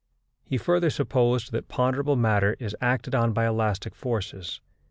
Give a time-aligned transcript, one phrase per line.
[0.43, 4.59] He further supposed that ponderable matter is acted on by elastic forces.